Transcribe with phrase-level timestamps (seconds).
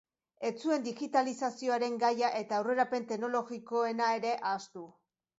[0.47, 4.87] Ez zuen digitalizazioaren gaia eta aurrerapen teknologikoena ere ahaztu.